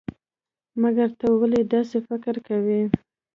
مګر 0.81 1.09
ته 1.19 1.25
ولې 1.39 1.61
داسې 1.73 1.97
فکر 2.07 2.35
کوئ؟ 2.47 2.81